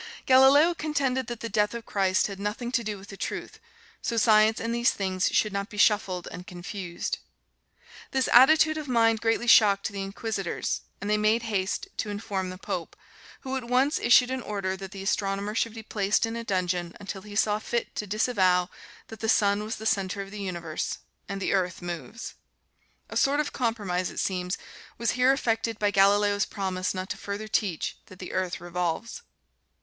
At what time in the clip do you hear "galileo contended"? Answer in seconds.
0.25-1.27